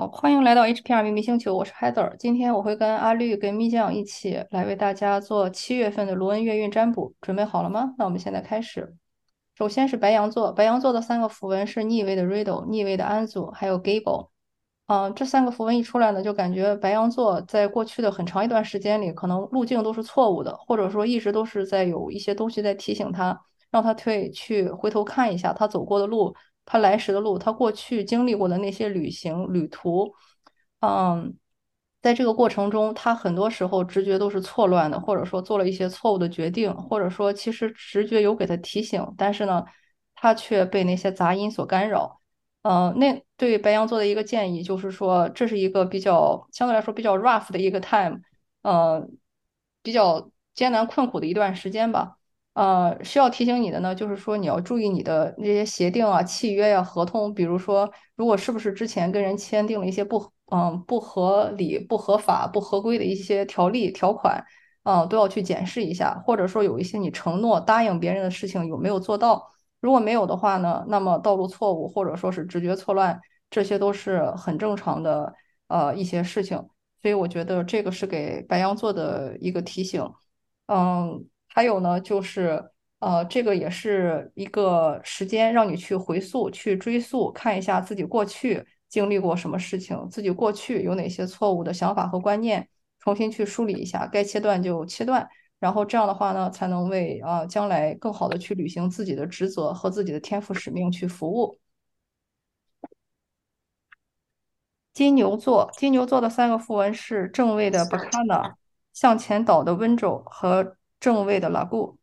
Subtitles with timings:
[0.00, 2.16] 好，欢迎来到 HPR 秘密星球，我是 Heather。
[2.16, 7.94] 今天我会跟阿绿、跟蜜酱一起来为大家做七月份的罗恩月运占卜，准备好了吗？
[7.98, 8.94] 那我们现在开始。
[9.54, 14.28] 首先是白羊座，白羊座的三个符文是逆位的 Riddle、逆位的安祖，还有 Gable。
[14.86, 23.38] 嗯，这三个符文一出来呢，就感觉白羊座在过去的很长一段时间里，可能路径都是错误的，或者说一直都是在有一些东西在提醒他，
[23.70, 26.34] 让他退去回头看一下他走过的路。
[26.70, 30.14] 他来时的路，他过去经历过的那些旅行旅途，
[30.78, 31.34] 嗯，
[32.00, 39.64] 在这个过程中，他很多时候直觉都是错乱的，或者说做了一些错误的决定，或者说其实直觉有给他提醒，但是呢，
[40.14, 42.20] 他却被那些杂音所干扰。
[42.62, 48.20] 嗯，那对白羊座的一个建议就是说，这是一个比较相对来说比较 rough 的一个 time，
[48.62, 49.18] 嗯，
[49.82, 52.18] 比较艰难困苦的一段时间吧。
[52.54, 64.44] 呃，需要提醒你的呢，就是说你要注意你的那些协定啊、契约呀、合同，比如说，如果是不是之前跟人签订了一些不嗯不合理、不合法、不合规的一些条例条款，
[64.82, 69.48] 嗯，都要去检视一下，或者说有一些你承诺答应别人的事情有没有做到，
[69.80, 75.32] 如果没有的话呢，那么道路错误或者说是直觉错乱，这些都是很正常的
[75.68, 76.58] 呃一些事情，
[77.00, 80.02] 所以我觉得这个是给白羊座的一个提醒，
[80.66, 81.24] 嗯。
[81.52, 82.70] 还有呢，就是
[83.00, 92.68] 呃，这个也是一个时间，让你去回溯、去追溯，看一下自己过去经历过什么事情，自己过去有哪些错误的想法和观念，
[93.00, 101.58] 重新去梳理一下，该切断就切断，然后这样的话呢，才能为啊将来更好的去履行自己的职责和自己的天赋使命去服务。
[104.92, 108.54] 金牛座，金牛座的三个符文是正位的 Bacana，
[108.92, 110.76] 向前倒的 Window 和。
[111.00, 111.96] 正位的拉固，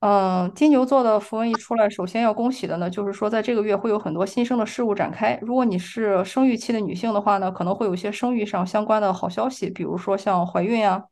[0.00, 5.38] 嗯，金牛座的符文一出来，首先要恭喜的呢，就是说在这个月会有很多新生的事物展开。
[5.40, 11.04] 如果你是生育期的女性的话呢，可能会有一些生育上相关的好消息，比如说像怀孕呀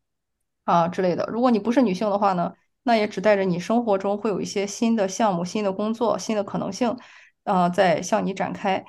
[0.64, 1.24] 啊之类的。
[1.32, 6.96] 如果你不是女性的话呢，那也只带着你生活中会有一些新的项目、新的工作、新的可能性，
[7.44, 8.84] 呃，在向你展开。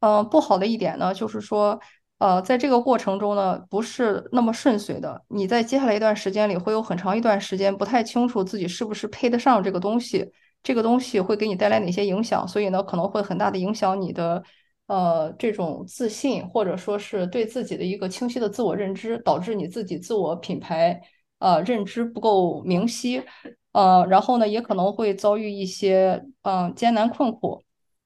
[0.00, 1.80] 嗯，不好的一点呢，就是说。
[2.20, 5.24] 呃，在这个过程中呢，不是那么顺遂的。
[5.28, 10.30] 你在接下来一段时间里，会有很长一段时间不太清楚自己是不是配得上这个东西，
[10.62, 14.42] 这个东西会给你带来哪些影响，所以呢，可能会很大的影响你的
[14.86, 21.00] 呃这种自信，或者说是对自己的一个清晰的自我认知，导致你自己自我品牌
[21.38, 23.22] 呃认知不够明晰，
[23.72, 27.62] 呃，然后呢，也可能会遭遇一些嗯艰难困苦，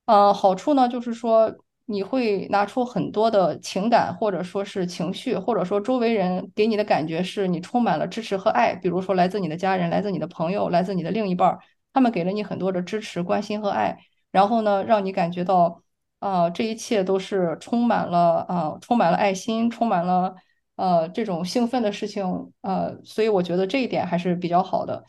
[0.06, 1.52] 呃，好处呢就是说。
[1.86, 8.74] 你会拿出很多的情感，或者说是情绪，或者说周围人给你的感觉是你充满了支持和爱。
[8.74, 11.58] 比如说来自你的家人，来自你的朋友，来自你的另一半，
[11.92, 13.98] 他们给了你很多的支持、关心和爱，
[14.30, 15.82] 然后呢，让你感觉到，
[16.20, 20.34] 啊，这一切都是充满了啊，充满了爱心，充满了
[20.76, 22.24] 呃这种兴奋的事情，
[22.62, 25.04] 呃，所以我觉得这一点还是比较好的。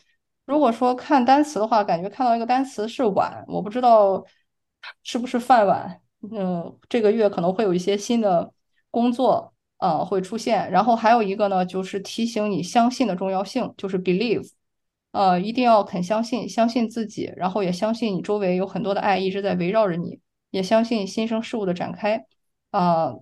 [0.45, 4.23] 如果说看单词的话，感觉看到一个单词是碗，我不知道
[5.03, 6.01] 是不是饭碗。
[6.31, 8.51] 嗯，这个月可能会有一些新的
[8.91, 14.49] 工作啊会出现，然后还有一个呢，就是提醒你相信的重要性，就是 believe，
[15.11, 20.19] 呃，一定要肯相信，相信自己，然后也相信你周围有很多的爱一直在围绕着你，
[20.51, 22.25] 也相信新生事物的展开，
[22.71, 23.13] 啊，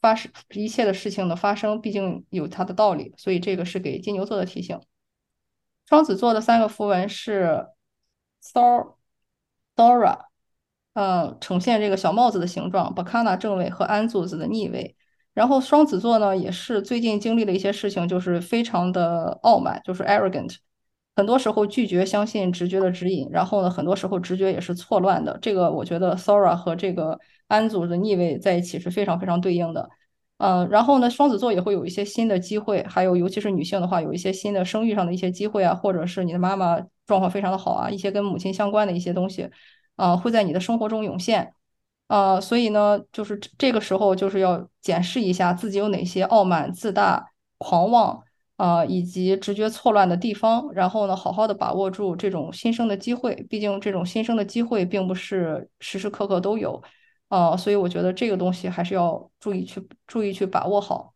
[0.00, 4.80] 发生一切的事情的发生，毕竟有它的道理，所以这个是给金牛座的提醒。
[5.86, 7.66] 双子座的三个符文是
[8.42, 8.94] Thor、
[9.74, 10.29] Dora。
[10.94, 14.96] 呃，呈现这个小帽子的形状，Bakana 正位和安祖子的逆位。
[15.32, 20.56] 然后双子座呢，也是最近经历了一些事情，就是非常的傲慢，就是 arrogant，
[21.14, 23.28] 很多时候拒绝相信直觉的指引。
[23.30, 25.38] 然后呢，很多时候直觉也是错乱的。
[25.40, 29.88] 这个我觉得 Sora 和这个安祖的逆位在一起是非常非常对应的。
[30.38, 39.48] 嗯，然后呢，双子座也会有一些新的机会，还有尤其是女性的话，有一些新的生育上的一些机会啊，或者是你的妈妈状况非常的好啊，一些跟母亲相关的一些东西。
[40.00, 41.52] 呃，会在你的生活中涌现，
[42.08, 48.22] 呃，所以呢，就是这个时候就是要检视一下自己有哪些傲慢、自大、狂妄，
[48.56, 53.34] 啊，以及直觉错乱的地方，然后呢，好好的把握住这种新生的机会。
[53.50, 56.82] 毕竟这种新生的机会并不是时时刻刻都有，
[57.28, 61.12] 呃，所以我觉得这个东西还是要注意去注意去把握好。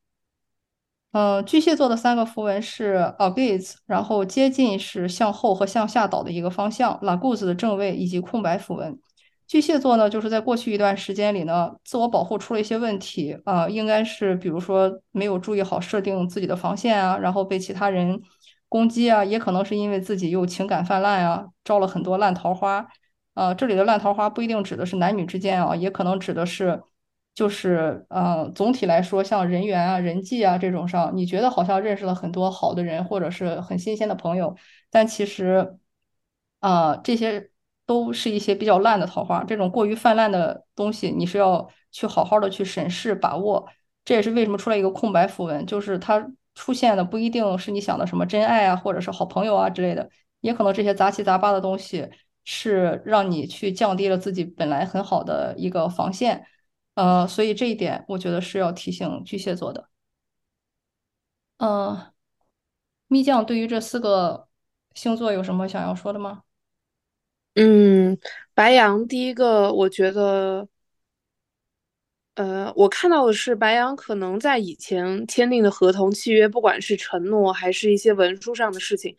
[1.14, 8.98] 嗯，巨蟹座的三个符文是 a g a z e 然后接近是向后和向下倒的一个方向，La Guz 的正位以及空白符文。
[9.46, 18.20] 巨蟹座呢，就是在过去一段时间里呢，自我保护出了一些问题啊，应该是比如说没有注意好设定自己的防线啊，然后被其他人
[18.68, 22.84] 攻击啊，也可能是因为自己又情感泛滥啊，招了很多烂桃花。
[23.34, 26.82] 啊，这里的烂桃花不一定指的是男女之间啊，也可能指的是。
[27.34, 34.56] 就是呃，总体来说，像人缘啊、人际啊这种上，你觉得好像认识了很多好的人，或者是很新鲜的朋友，
[34.90, 35.76] 但其实
[36.60, 37.50] 啊、这些
[37.86, 39.42] 都是一些比较烂的桃花。
[39.44, 43.68] 这种过于泛滥的东西，你是要去好好的去审视、把握。
[44.04, 50.08] 这也是为什么出来一个空白符文，就是它出现的不一定是你想的什么真爱啊，或者是好朋友啊之类的，
[50.40, 52.08] 也可能这些杂七杂八的东西
[52.44, 56.46] 是让你去降低了自己本来很好的一个防线。
[56.94, 59.88] 呃，所以这一点我觉得是要提醒巨蟹座的。
[61.58, 62.12] 嗯、
[63.06, 64.48] 蜜酱对于这四个
[64.94, 66.42] 星座有什么想要说的吗？
[67.54, 68.18] 嗯，
[68.52, 70.68] 白羊第一个，我觉得，
[72.34, 79.16] 呃，我看到的是白羊可能在以前签订的合同契约，不管是承诺还是一些文书上的事情，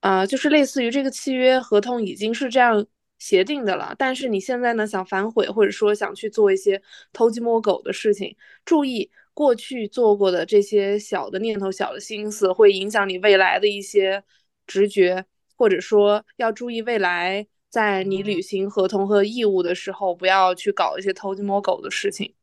[0.00, 2.84] 啊、就是类似于这个契约合同已经是这样
[3.18, 6.80] 协定的了，但是你现在呢想反悔，或者说想去做一些
[7.12, 14.22] 偷鸡摸狗的事情，注意过去做过的这些小的念头、小的心思，会影响你未来的一些
[14.66, 15.24] 直觉，
[15.56, 22.34] 或者说要注意未来在你履行合同和义务的时候，不要去搞一些偷鸡摸狗的事情。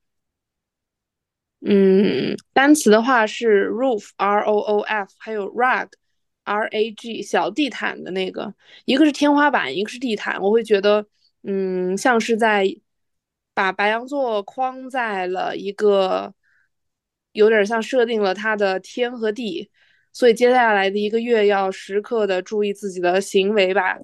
[1.66, 5.88] 嗯，单词的话是 roof R O O F，还有 rug
[6.44, 8.54] R A G 小地毯的那个，
[8.86, 10.42] 一个是天花板，一个是地毯。
[10.42, 11.06] 我会觉得，
[11.44, 12.66] 嗯，像是在
[13.54, 16.34] 把白羊座框在了一个
[17.32, 19.70] 有点像设定了它的天和地，
[20.12, 23.98] 所以接下来的一个月要时刻的注意自己的行为吧，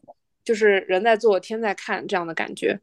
[0.43, 2.79] 就是人在做，天在看这样的感觉。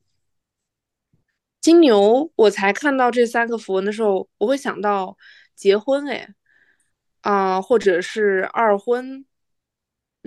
[1.60, 5.16] 金牛，我才看到这三个符文的时候，我会想到
[5.56, 6.28] 结婚，哎，
[7.22, 9.24] 啊、或者是二婚，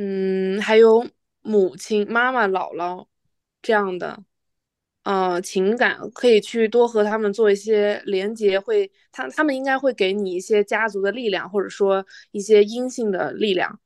[0.02, 1.06] 嗯，还有
[1.42, 3.06] 母亲、妈妈、姥姥
[3.62, 4.24] 这样的，
[5.04, 13.80] 呃，情感可以去多和他们做一些连接，会他他们应该会给你一些家族的力量，或者说一些阴性的力量。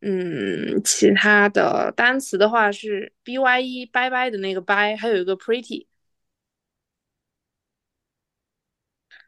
[0.00, 5.86] 嗯，其他的单词的话是 b y e 拜拜的那个拜，还有一个 pretty。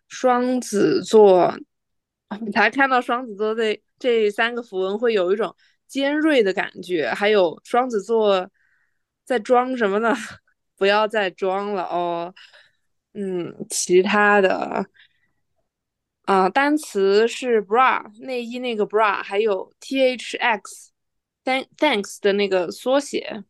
[0.09, 1.55] 双子座，
[2.53, 5.55] 才看到双子座这这三个符文会有一种
[5.89, 8.49] 尖锐的感觉，还有双子座
[9.25, 10.15] 在装什么呢？
[10.77, 12.33] 不要再装了哦。
[13.15, 14.87] 嗯，其他的
[16.23, 20.93] 啊、单词是 bra 内衣那个 bra，还有 t h x
[21.43, 23.43] thank thanks 的那个缩写。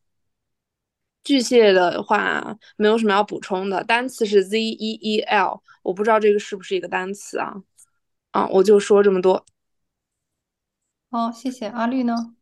[1.25, 7.53] 巨蟹的话没有什么要补充的，单词是 z e e l，我不知道这个是不是一个单词啊？
[8.31, 9.45] 啊，我就说这么多。
[11.11, 11.67] 好，谢谢。
[11.69, 12.35] 阿绿呢？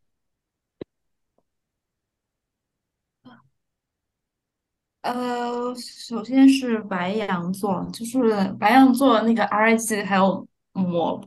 [5.01, 11.21] 呃，首先是白羊座，就是白羊座那个 R G 还有抹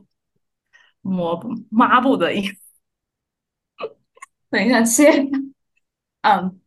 [1.01, 1.39] 抹
[1.69, 2.55] 抹布的意思。
[4.49, 5.05] 等一下，切，
[6.21, 6.61] 嗯，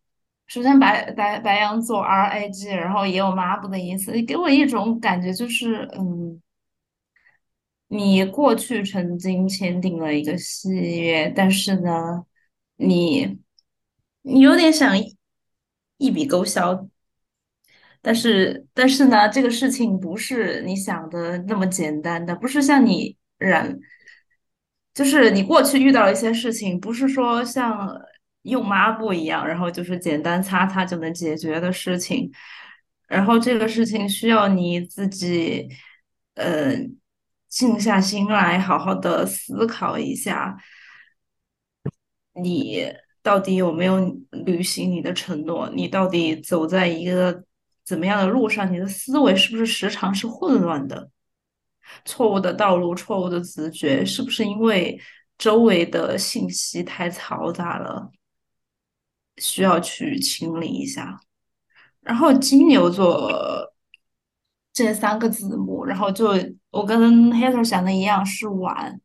[0.47, 6.41] 首先白白白羊座 R A G，然后也有抹布的意思，给我一种感觉就是，嗯，
[7.89, 10.71] 你过去曾经签订了一个契
[11.01, 12.25] 约，但是呢，
[12.77, 13.39] 你
[14.23, 14.97] 你有点想
[15.99, 16.89] 一笔勾销，
[18.03, 23.79] 但是但是呢，这个事情不是你想的那么简单的，不是像你染，
[24.93, 27.99] 就是你过去遇到一些事情，不是说像
[28.43, 32.31] 用抹布一样，然后就是简单擦擦就能解决的事情，
[33.09, 35.69] 然后这个事情需要你自己，
[36.35, 36.77] 呃，
[37.55, 40.59] 静下心来，好好的思考一下。
[42.33, 42.93] 你
[43.23, 44.01] 到底有没有
[44.45, 45.71] 履行你的承诺？
[45.71, 47.45] 你到底走在一个
[47.85, 48.73] 怎么样的路上？
[48.73, 51.09] 你的思维是不是时常是混乱的？
[52.05, 55.01] 错误的道路，错误的直觉，是不是因为
[55.39, 58.11] 周围的信息太嘈杂了，
[59.37, 61.21] 需要去清理一下？
[62.01, 63.73] 然后金牛座
[64.75, 66.29] 这三个字母，然后就
[66.71, 69.01] 我跟 Hater 想的一样，是晚。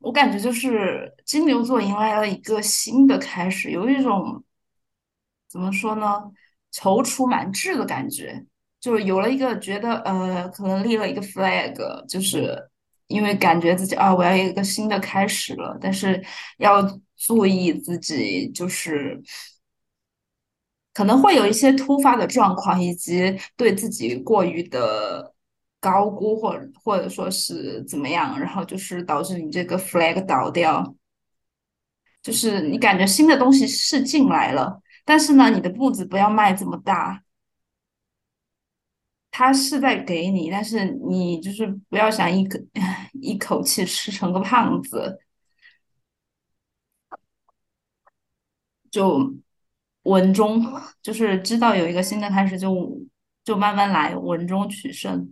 [0.00, 4.44] 我感觉就是金牛座迎来了一个新的开始，有一种
[5.48, 6.30] 怎么说呢，
[6.72, 8.44] 踌躇满志的感觉，
[8.80, 12.68] 就是有了一个觉得呃，可能立了一个 flag，就是
[13.06, 16.22] 因为感觉自己啊，我要有一个新的开始了，但是
[16.58, 16.82] 要
[17.16, 19.22] 注意自己就是
[20.94, 25.34] 可能会有一些突发的状况，以及对自己过于的
[25.80, 30.94] 高估，或者或者说是怎么样，然后就是导致你这个 flag 倒掉，
[32.22, 37.22] 就是你感觉新的东西是进来了，但是呢，你的步子不要迈这么大，
[39.30, 42.58] 他是在给你，但是你就是不要想一口
[43.20, 45.18] 一口气吃成个胖子，
[48.90, 49.34] 就
[50.04, 50.64] 稳中，
[51.02, 52.74] 就是知道有一个新的开始就，
[53.44, 55.30] 就慢慢来，稳中取胜。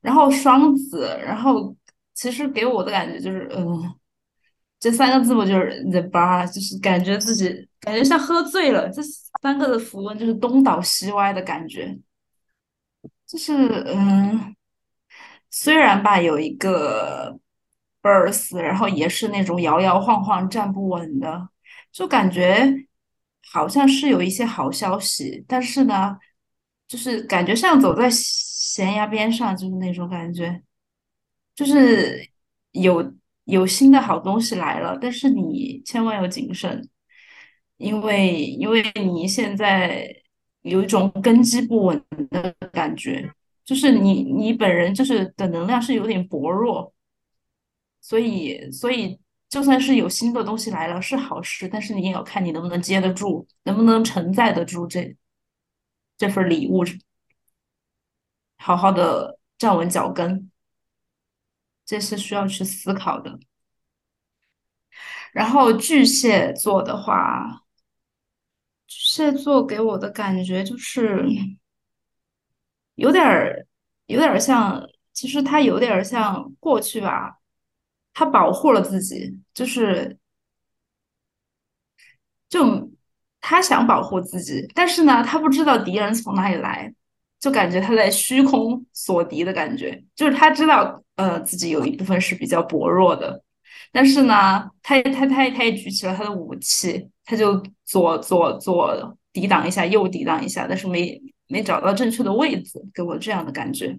[0.00, 1.74] 然后双子，然后
[2.14, 3.94] 其实给我的感觉就是，嗯，
[4.78, 8.88] 这三个字母就是 the bar，就是感觉自己感觉像喝醉了。
[8.90, 9.02] 这
[9.42, 11.98] 三个的符文就是东倒西歪的感觉，
[13.26, 13.52] 就是
[13.86, 14.54] 嗯。
[15.50, 17.38] 虽然吧，有一个
[18.02, 21.48] birth，然后也是那种摇摇晃晃、站不稳的，
[21.90, 22.70] 就感觉
[23.50, 26.16] 好像是有一些好消息，但是呢，
[26.86, 30.62] 就是感觉像走在悬崖边上，就是那种感觉，
[31.54, 32.28] 就是
[32.72, 33.14] 有
[33.44, 36.88] 有新的好东西来了，但是你千万要谨慎，
[37.76, 40.14] 因为因为你现在
[40.62, 43.32] 有一种根基不稳的感觉。
[43.64, 46.90] 就是你你本人就是的能量是有点薄弱，
[48.00, 55.16] 所以所以就算是有新的东西来了是好事，但是你也要看你能不能接得住，能不能承载得住这
[56.16, 56.84] 这份礼物，
[58.56, 60.50] 好好的站稳脚跟，
[61.84, 63.38] 这是需要去思考的。
[65.32, 67.62] 然后巨蟹座的话，
[68.86, 71.26] 巨蟹座给我的感觉就是。
[72.98, 73.64] 有点儿，
[74.06, 77.37] 有点儿像，其实他有点儿像过去吧，
[78.18, 80.18] 他保护了自己，就是，
[82.48, 82.90] 就
[83.40, 86.92] 他想保护自己，但是呢，他不知道敌人从哪里来，
[87.38, 93.40] 就感觉他在虚空锁敌的感觉，就是他知道，呃，自己有一部分是比较薄弱的，
[93.92, 101.22] 但是呢，他也他他他也举起了他的武器，他就左左左抵挡一下，右抵挡一下，但是没。
[101.50, 103.98] 没找到正确的位置，给我这样的感觉。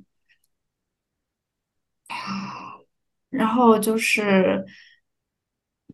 [3.30, 4.66] 然后就是，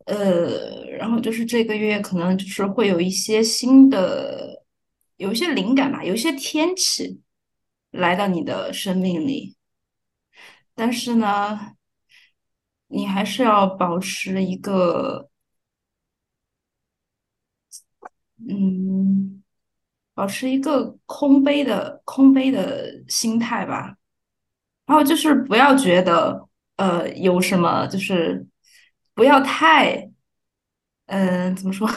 [0.05, 4.63] 呃，然后就是这个月可能就是会有一些新的，
[5.17, 7.21] 有一些灵感吧，有一些天气
[7.91, 9.55] 来到你的生命里，
[10.73, 11.75] 但是呢，
[12.87, 15.29] 你还是要保持一个，
[18.47, 19.41] 嗯。
[20.15, 23.97] 保持一个空杯的空杯的心态吧，
[24.85, 28.45] 然后就是不要觉得呃有什么，就是
[29.13, 30.09] 不要太
[31.07, 31.89] 嗯怎么说，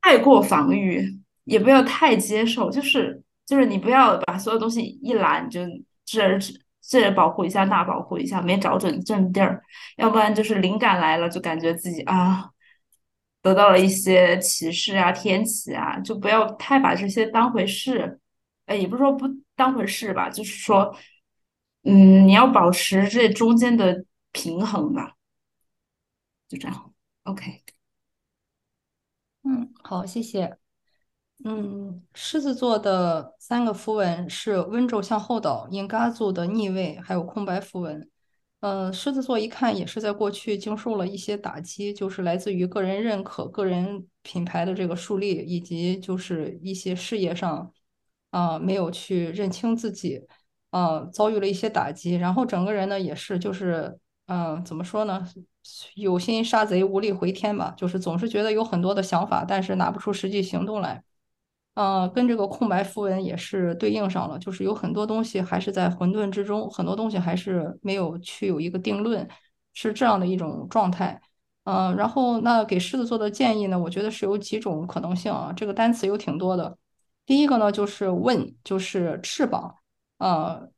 [0.00, 5.60] 太过防御，也不要太接受，就是就是你不要把所有东西一揽就
[6.04, 6.38] 这
[6.80, 9.62] 这保护一下那保护一下，没找准正地儿，
[9.96, 12.50] 要不然就是灵感来了就感觉自己啊。
[13.42, 18.20] 得到了一些启示啊，天启啊，就不要太把这些当回事。
[18.66, 20.96] 哎，也不是说不当回事吧，就是说，
[21.82, 25.16] 嗯，你要保持这中间的平衡吧。
[26.48, 27.62] 就这样，OK。
[29.44, 30.58] 嗯，好，谢谢。
[31.44, 38.08] 嗯，狮子座的三个符文是温州向后倒、印嘎族的逆位，还有空白符文。
[38.60, 47.72] 嗯，狮子座一看也是在过去经受了一些打击，就是来自于个人认可、个人品牌的这个树立，以及就是一些事业上
[48.30, 50.20] 啊没有去认清自己，
[50.72, 55.26] 嗯遭遇了一些打击，然后整个人呢也是就是嗯怎么说呢，
[55.94, 61.02] 有心杀贼无力回天吧，就是总是觉得有很多的想法，但是拿不出实际行动来。
[61.74, 69.26] 呃，跟这个空白符文也是对应上了，就是有很多东西还是在混沌之中，很多东西还是没有去有一个定论，
[69.72, 71.18] 是这样的一种状态。
[71.64, 76.76] 嗯，然后那给狮子座的建议呢，我觉得是有几种可能性啊，这个单词有挺多的。
[77.24, 79.76] 第一个呢，就是问就是翅膀，
[80.22, 80.70] 呃，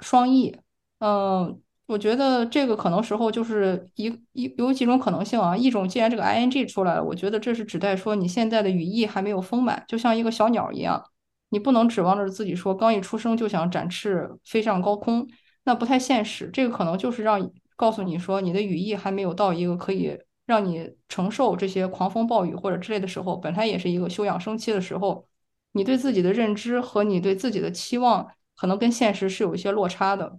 [0.00, 0.56] 双翼，
[1.00, 1.60] 嗯。
[1.90, 11.02] 我觉得这个可能时候就是一一有几种可能性啊，一种既然这个 ing 出来了，我觉得这是指代说你现在的羽翼还没有丰满，就像一个小鸟一样，
[11.48, 15.26] 你不能指望着自己说刚一出生就想展翅飞上高空，
[15.64, 16.48] 那不太现实。
[16.52, 25.26] 这个可能就是让告诉你说你的羽翼还没有到一个可以让你承受这些狂风暴雨或者之类的时候，本来也是一个休养生息的时候，
[25.72, 28.28] 你对自己的认知和你对自己的期望
[28.60, 30.38] 可能跟现实是有一些落差的。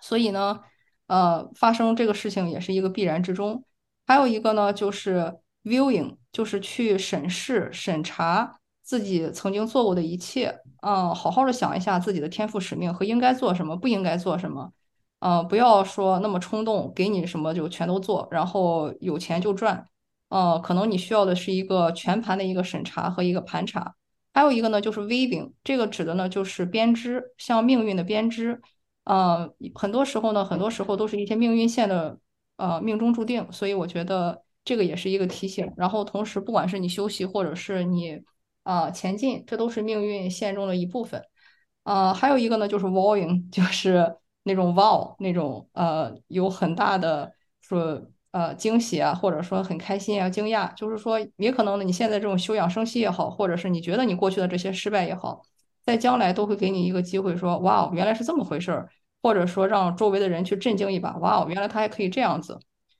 [0.00, 0.60] 所以呢，
[1.06, 3.62] 呃，发生这个事情也是一个必然之中。
[4.04, 14.72] 还有一个呢，就是 viewing，就是去审视、审查自己曾经做过的一切，嗯，好好的想一下自己的天赋使命和应该做什么，不应该做什么，
[15.20, 19.86] 嗯，不要说那么冲动，给你什么就全都做，然后有钱就赚，
[20.30, 23.94] 嗯，可能你需要的是一个全盘的一个审查和一个盘查。
[24.36, 28.60] 还有一个呢，就是 weaving，这个指的呢就是编织，像命运的编织。
[29.04, 32.18] 呃，很多时候呢，很多时候都是一些命运线的
[32.56, 35.72] 呃命中注定，所以我觉得这个也是一个提醒。
[35.78, 38.20] 然后同时，不管是你休息或者是你
[38.62, 41.22] 啊前进，这都是命运线中的一部分。
[41.84, 55.40] 啊，还有一个呢，就是 vowing， 就是那种 wow 那种呃有很大的说呃惊喜啊，或者说很开心啊、惊讶，就是说也可能呢，你现在这种休养生息也好，或者是你觉得你过去的这些失败也好，
[55.82, 58.90] 在将来都会给你一个机会，说哇哦，原来是这么回事儿，
[59.22, 62.58] 或者说让周围的人去震惊一把，哇哦，原来他还可以这样子。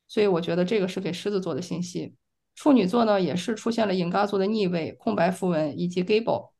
[0.08, 2.14] 所以我觉得这个是给狮子座的信息。
[2.54, 6.52] 处女座呢，也是出现了引嘎座的逆位、空白符文以及 Gable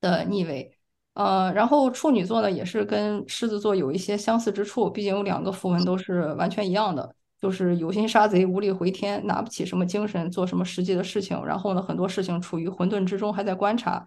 [0.00, 0.74] 的逆位。
[1.12, 14.06] 呃，然后处女座呢，也是跟狮子座有一些相似之处，毕竟有两个符文都是完全一样的，就是有心杀贼，无力回天，拿不起什么精神做什么实际的事情，然后呢，很多事情处于混沌之中，还在观察。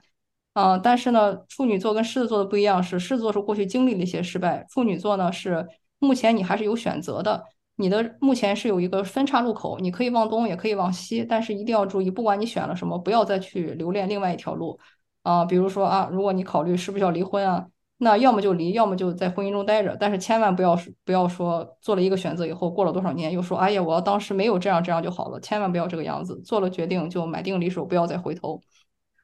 [0.53, 5.65] 啊、但是呢，处女座跟狮子座的不一样是，狮子座是过去经历了一些失败，处女座呢是
[5.99, 7.41] 目前你还是有选择的，
[7.77, 14.77] 你的目前是有一个分岔路口，你可以往东，也可以往西，但是一定要注意，不管你选了什么，不要再去留恋另外一条路。
[15.23, 17.67] 啊，比如说啊，如果你考虑是不是要离婚啊，
[18.03, 28.59] 那要么就离，要么就在婚姻中待着，但是千万不要不要说做了一个选择以后，过了多少年又说，哎呀，我要当时没有这样这样就好了，千万不要这个样子，做了决定就买定离手，不要再回头。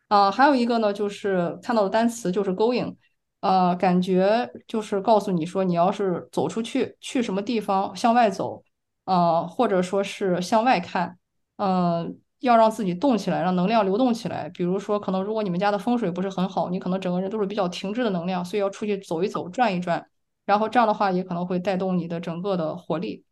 [0.09, 2.95] 啊，还有一个呢，就是看到的单词就是 going，
[3.41, 8.63] 呃，感觉就是告诉你说，你要是走出去，去什么地方，向外走，
[9.05, 11.17] 呃，或者说是向外看，
[11.57, 14.49] 嗯、要让自己动起来，让能量流动起来。
[14.49, 20.07] 比如说，可能如果你们家的风水不是很好，你可能整个人都是比较停滞的能量，所以要出去走一走，转一转，
[20.45, 23.23] 然后这样的话也可能会带动你的整个的活力。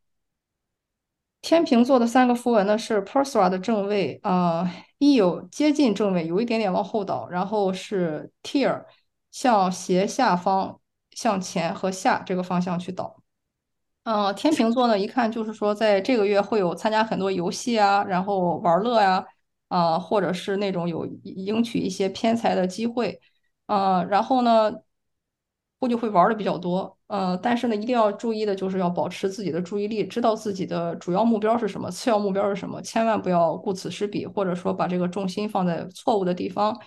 [1.41, 8.85] 天秤座的三个符文呢是 Persra 的正位，呃，一有接近正位，有一点点往后倒，然后是 Tear
[9.31, 10.79] 向斜下方、
[11.11, 13.21] 向前和下这个方向去倒。
[14.05, 19.25] 嗯、天秤座呢，一看就是说，在这个月会有参加很多游戏啊，然后玩乐呀、
[19.67, 23.19] 啊，或者是那种有赢取一些偏财的机会，
[23.65, 24.71] 呃，然后呢，
[25.79, 36.79] 估计会玩的比较多，呃，但是呢，一定要注意的就是要保持自己的注意力，知道自己的主要目标是什么，次要目标是什么，千万不要顾此失彼，或者说把这个重心放在错误的地方。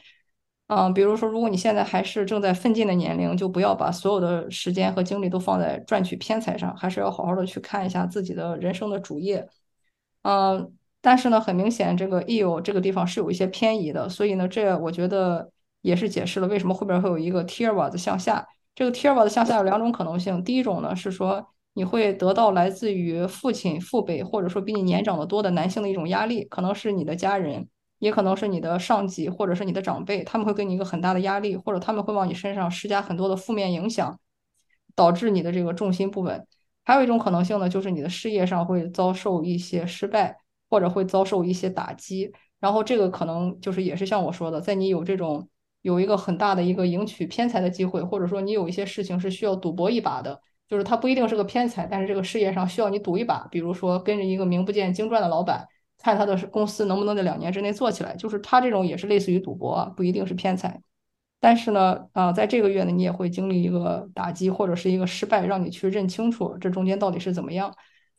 [0.69, 9.49] 嗯，比如说，如果你现在还是正在奋进的年龄，就不要把所有的时间和精力都放在赚取偏财上，还是要好好的去看一下自己的人生的主业。
[10.25, 15.51] 嗯，但是呢，很明显，这个 EO 这个地方是有一些偏移的，所以呢，这我觉得
[15.81, 18.47] 也是解释了为什么后边会有一个 Tirwa 的向下。
[18.75, 27.67] 这个 Tirwa 的向下有两种可能性，第一种呢是说你会得到来自于父亲、父辈或者说比你年长的多的男性的一种压力，可能是你的家人。
[27.99, 34.19] 也可能是你的上级或者是你的长辈，他们会给你一个很大的压力，或者他们会往你身上施加很多的负面影响，
[34.95, 36.47] 导致你的这个重心不稳。
[36.85, 40.39] 还有一种可能性呢，就是你的事业上会遭受一些失败，
[40.71, 42.33] 或者会遭受一些打击。
[42.61, 45.49] 然后这个可能就是也是像我说的，在你有这种
[45.83, 53.47] 有一个很大的一个赢取偏财的机会，或者说你有一些事情是需要赌博一把的，就是它不一定是个偏财，但是这个事业上需要你赌一把。
[53.51, 55.69] 比如说跟着一个名不见经传的老板。
[55.99, 60.81] 看他的公司能不能在两年之内做起来，就是他这种也是类似于赌博，不一定是偏财。
[61.41, 67.75] 但是呢，啊，在这个月呢，你也会经历一个打击或者是一个失败，让你去认清楚这中间到底是怎么样。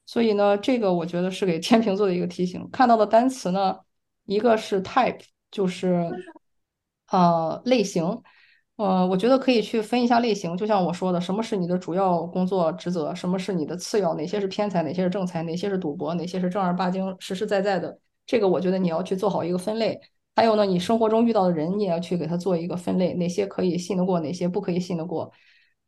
[0.05, 2.69] 所以呢，这个我觉得是给天秤座的一个提醒。
[2.71, 3.77] 看到的单词呢，
[4.25, 6.09] 一个是 type，就是
[7.11, 8.21] 呃类型。
[8.79, 17.99] 呃，我觉得可以去分一下类型，就像我说的，什么是你的主要工作职责，什么是你的次要，哪些是偏财，哪些是正财，哪些是赌博，哪些是正儿八经实实在在的。
[18.25, 19.99] 这个我觉得你要去做好一个分类。
[20.33, 25.29] 还有呢，你生活中遇到的人，你也要去给他做一个分类，哪些可以信得过，哪些不可以信得过。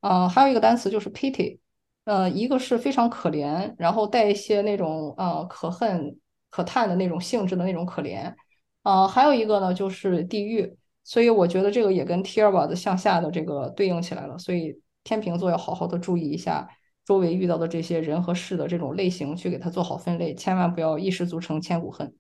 [0.02, 1.60] 啊、呃，还有一个单词就是 pity，
[2.04, 8.36] 呃，一个是非常可怜，然后带一些那种呃可恨、可叹的那种性质的那种可怜。
[8.84, 10.76] 呃，还有一个呢就是地狱。
[11.12, 16.66] 所以我觉得这个也跟 t i r a 的向下的这个对应起来了，所以天秤座要好好的注意一下
[17.06, 22.16] 周围遇到的这些人和事的这种类型，去给它做好分类，千万不要一失足成千古恨。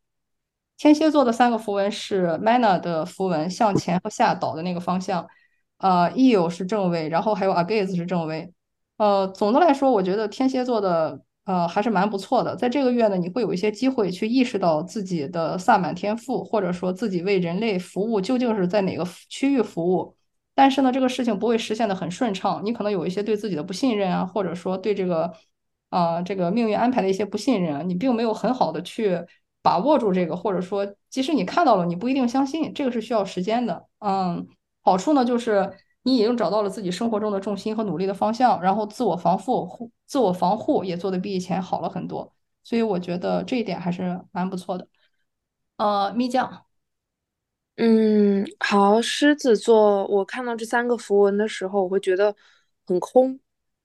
[0.77, 5.25] 天蝎座的三个符文是 Mana 的符文，向前和下倒的那个方向，
[5.77, 8.51] 呃，Eo 是正位，然后还有 Agaze 是正位。
[8.97, 12.55] 呃，总的来说，我觉得天蝎座的呃还是蛮不错的。
[12.55, 20.15] 在这个月呢，你会有一些机会去意识到自己的萨满天赋，或者说自己为人类服务究竟是在哪个区域服务。
[20.53, 25.33] 但是呢，这个事情不会实现的很顺畅，你可能有一些对自己的不信任啊，或者说对这个
[25.89, 29.19] 啊、这个命运安排的一些不信任，你并没有很好的去
[29.61, 33.85] 把握住这个，或者说即使你看到了，你不一定相信，这个是需要时间的。
[33.99, 34.47] 嗯，
[34.83, 35.71] 好处呢就是
[36.03, 42.33] 你已经找到了自己生活中的重心和努力的方向，然后自我防护自我防护也做得比以前好了很多，
[42.63, 44.87] 所以我觉得这一点还是蛮不错的。
[45.77, 46.65] 呃，蜜酱。
[47.77, 52.35] 嗯，好，狮子座，我看到这三个符文的时候，我会觉得
[52.85, 53.39] 很空。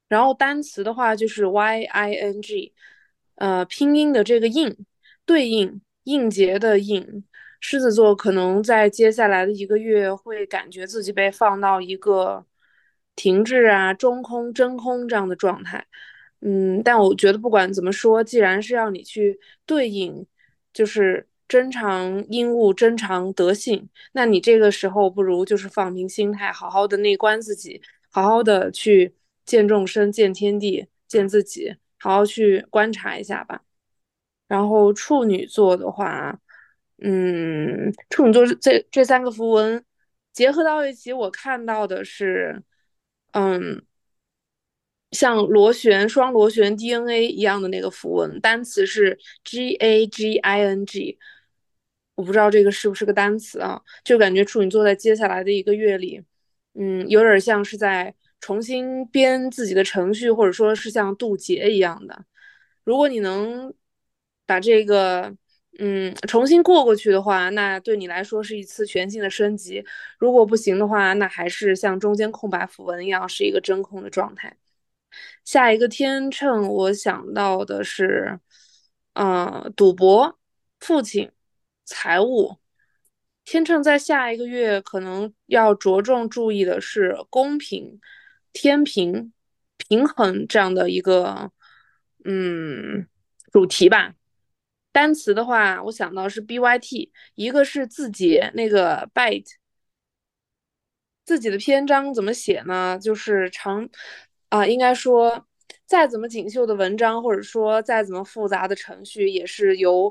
[0.09, 2.75] 然后单词的话就是 Y I N G，
[3.37, 4.87] 呃，拼音的这个印
[5.25, 7.25] 对应应节的应，
[7.69, 12.47] 狮子座可能在接下来的一个月会感觉自己被放到一个
[13.17, 15.85] 停滞啊、中空、真空这样的状态。
[16.43, 20.25] 嗯，但我觉得不管怎么说，既然是让你去对应，
[20.73, 33.63] 就是真常应物、真常德性，那你这个时候不如就是放平心态，好好的内观自己，好好的去见众生、见天地、见自己，好好去观察一下吧。
[34.47, 36.39] 然后处女座的话，
[36.99, 39.85] 嗯，处女座这这三个符文
[40.33, 42.63] 结合到一起，我看到的是，
[43.33, 43.83] 嗯。
[45.13, 51.17] 像螺旋双螺旋 DNA 一样的那个符文，单词是 G A G I N G，
[52.17, 53.81] 我不知道这个是不是个单词啊？
[54.05, 56.23] 就感觉处女座在接下来的一个月里，
[56.75, 62.25] 嗯，有点像是在重新编自己的程序，或者说是像渡劫一样的。
[62.85, 63.73] 如果你能
[64.45, 65.35] 把这个
[65.79, 69.83] 嗯重新过过去的话，那对你来说是一次全新的升级；
[70.19, 74.57] 如果不行的话，那还是像中间空白符文一样，是一个真空的状态。
[75.45, 78.41] 下一个天秤，我想到的是，
[79.15, 80.39] 呃，赌博、
[80.81, 81.31] 父亲、
[81.85, 82.57] 财务。
[83.45, 88.01] 天秤在下一个月可能要着重注意的是公平、
[88.53, 89.33] 天平、
[89.77, 91.53] 平衡这样的一个
[92.25, 93.07] 嗯
[93.53, 94.15] 主题吧。
[94.97, 99.45] 单词的话，我想到是 B Y T，一个是字节那个 byte，
[101.23, 102.99] 自己的篇章怎么写呢？
[102.99, 103.87] 就是长。
[104.49, 105.47] 啊，应该说，
[105.85, 110.11] 再怎么锦绣的文章，或者说再怎么复杂的程序，也是由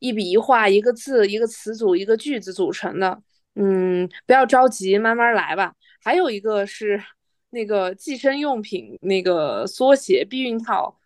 [0.00, 3.22] 一笔一画、一个字、一个词组、一个句子组成的。
[3.54, 5.72] 嗯，不要着急，慢慢来吧。
[6.02, 7.02] 还有一个是
[7.48, 10.99] 那个计生用品那个缩写避孕套，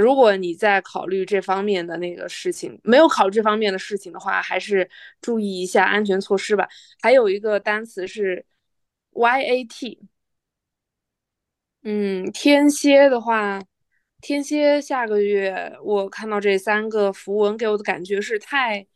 [0.00, 4.88] 如果你在考虑这方面的那个事情，没有考虑这方面的事情的话，还是
[5.20, 6.68] 注意一下安全措施吧。
[7.02, 8.44] 还有一个单词是
[9.12, 9.98] YAT。
[11.82, 13.60] 嗯，天蝎的话，
[14.20, 18.86] 天蝎下个月我看到这三个符文，给我的感觉是太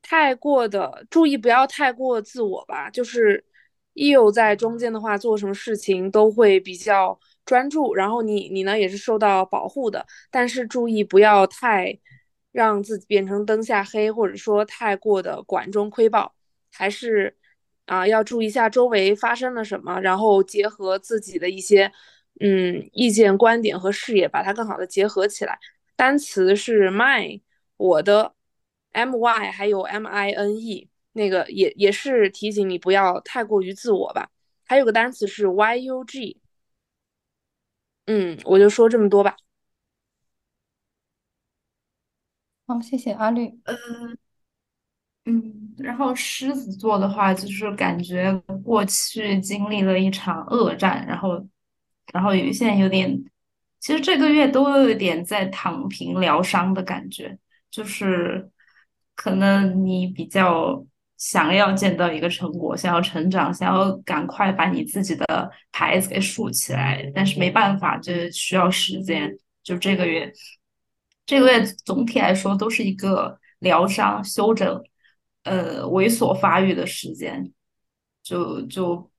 [0.00, 2.88] 太过的注意，不要太过自我吧。
[2.88, 3.44] 就是
[3.92, 11.98] 一有在中间的话，做什么事情都会比较专注，然后你你呢也是受到保护的，但是注意不要太
[12.52, 16.34] 让自己变成灯下黑，或者说太过的管中窥豹，
[16.70, 17.34] 还是。
[17.86, 21.90] 啊，要注意一下周围发生了什么，然后结合自己的一些
[22.38, 25.58] 嗯意见、观点和视野，把它更好的结合起来。
[25.96, 27.40] 单词是 my，
[27.78, 28.34] 我的
[28.92, 34.28] m y，还有 m i n e，那个也也是提醒你不要太过于自我吧。
[34.66, 36.37] 还有个单词是 y u g，
[38.08, 39.36] 嗯，我就说这么多吧。
[42.66, 43.60] 好，谢谢阿绿。
[43.64, 44.18] 嗯。
[45.26, 48.32] 嗯，然后狮子座的话，就是感觉
[48.64, 51.46] 过去经历了一场恶战，然后，
[52.14, 53.22] 然后有一些有点，
[53.78, 57.38] 其实这个月都有一点在躺平疗伤的感觉，
[57.70, 58.50] 就是
[59.14, 60.82] 可能你比较
[61.18, 69.36] 想要见到一个成果，想要成长，想要赶快把你自己的牌子给竖起来，但是没办法，这需要时间。
[69.62, 70.32] 就这个月，
[71.26, 74.82] 这个月总体来说都是一个疗伤休整。
[75.44, 77.50] 呃，猥琐发育的时间，
[78.22, 79.10] 就就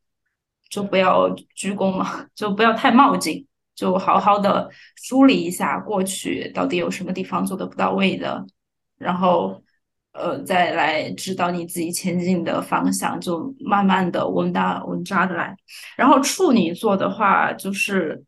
[0.69, 8.45] 就不要鞠躬嘛， 就不要太冒进，就好好的梳理一下过去到底有什么地方做的不到位的，
[8.97, 9.63] 然后
[10.11, 15.55] 呃再来指导你自己前进的方向，就慢慢的稳打稳扎的来。
[15.95, 18.23] 然后处女座的话，就是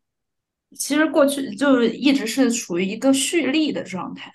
[0.77, 4.31] 其实过去就一直是处于一个蓄力的状态。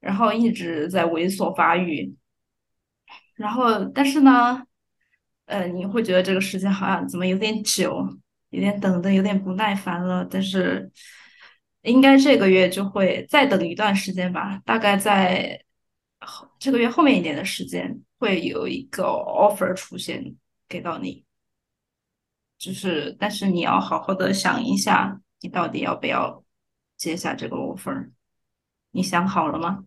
[0.00, 2.12] 然后一直在猥琐发育，
[3.36, 4.60] 然后但是呢，
[5.46, 8.04] 呃，你会觉得这个时间好像怎么有点久，
[8.50, 10.26] 有点等的有点不耐烦了。
[10.28, 10.90] 但是
[11.82, 15.62] 应该这个月就会再等一段时间吧，大概在
[16.58, 20.36] 这个月后面一点的时间会有一个 offer 出现
[20.68, 21.24] 给到你，
[22.58, 26.44] 就是但是你要好好的想一下，你到底要不要
[26.96, 28.10] 接下这个 offer。
[28.92, 29.84] 你想好了吗？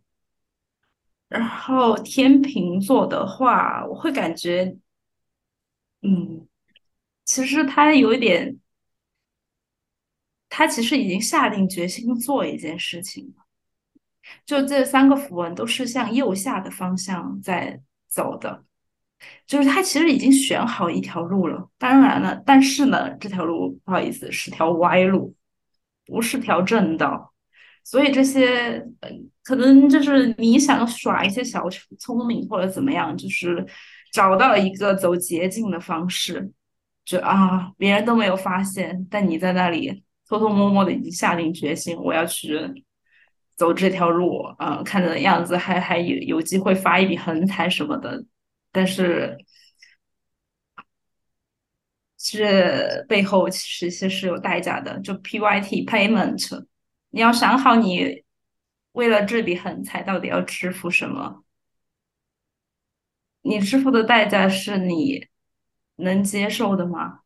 [1.28, 4.78] 然后天秤座的话，我会感觉，
[6.02, 6.48] 嗯，
[7.24, 8.60] 其实他有一点，
[10.50, 13.45] 他其实已经下定决心做一件事情了。
[14.46, 18.64] 就这三个符文都是向右下的方向在走的，
[19.46, 21.70] 就是他其实已经选好一条路了。
[21.78, 25.36] 当然了，但是呢，这条路不好意思是条歪路，
[26.06, 27.34] 不是条正道。
[27.84, 29.10] 所以这些，呃，
[29.44, 33.64] 可能就是你想耍一些小聪明或者怎么样，就是
[34.12, 36.52] 找到一个走捷径的方式，
[37.04, 42.60] 就啊，别人都没有发现，但你在那里偷偷摸摸的已经下定决心，我要去
[43.56, 48.24] 走这条路，嗯，看着样子还还有有机会发一笔横财什么的，
[48.72, 49.38] 但是
[52.18, 56.66] 这背后其实其实是有代价的，就 PYT payment。
[57.10, 58.24] 你要想好，你
[58.94, 61.44] 为了这笔横财到底要支付什么？
[63.42, 65.28] 你支付的代价是你
[65.98, 67.20] 能接受的吗？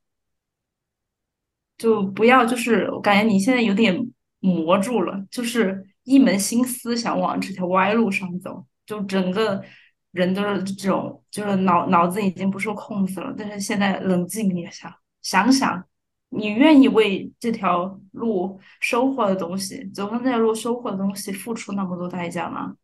[1.78, 9.64] 就不要，就是我感觉你现在有点魔住了，就是一门心思想往这条歪路上走，就整个
[10.12, 13.34] 人都是这种，就是脑脑子已经不受控制了。
[13.38, 15.86] 但是现在冷静一下，想想。
[16.32, 22.76] 你愿意为这条路收获的东西，走上这条路收获的东西，付出那么多代价吗？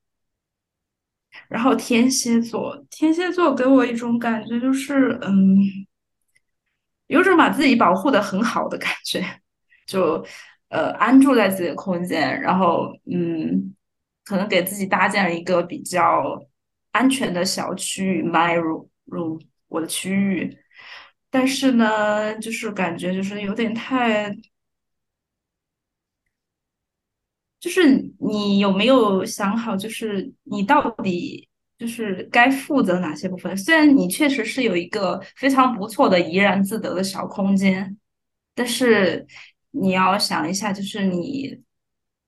[1.48, 5.60] 然后天蝎座，天蝎座给我一种感觉，就是嗯，
[7.06, 9.24] 有种把自己保护的很好的感觉，
[9.86, 10.26] 就
[10.70, 13.76] 呃安住在自己的空间，然后嗯，
[14.24, 16.40] 可能给自己搭建了一个比较
[16.92, 18.58] 安全的小区域，my
[19.06, 20.58] room，我的区域。
[21.30, 24.34] 但是呢，就是感觉就是有点太，
[27.60, 31.48] 就是你有没有想好，就是你到底
[31.78, 33.56] 就是该负责哪些部分？
[33.58, 37.98] 虽然你确实是有一个非常不错的怡然自得的小空间，
[38.54, 39.26] 但是
[39.80, 41.62] 你要想一下，就是你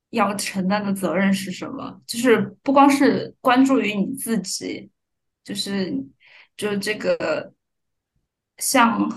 [0.09, 2.01] 要承担的责任是什么？
[2.05, 4.89] 就是不光是关注于你自己，
[5.43, 5.93] 就是
[6.55, 7.53] 就这个。
[8.59, 9.07] 向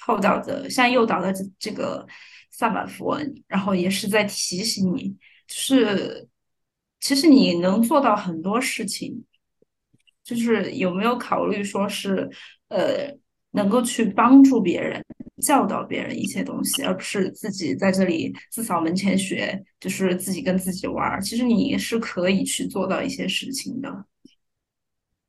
[0.00, 2.08] 后导的，向诱导的这这个
[2.50, 5.14] 萨满符文，然后也是在提醒你，
[5.46, 6.26] 就是
[7.00, 9.22] 其实你能做到很多事情，
[10.24, 12.30] 就是有没有考虑说是
[12.68, 13.14] 呃
[13.50, 15.04] 能够去帮助别人、
[15.40, 21.20] 教导别人一些东西，而不是自己在这里自扫门前雪，就是自己跟自己玩儿。
[21.20, 23.88] 其实你是可以去做到一些事情的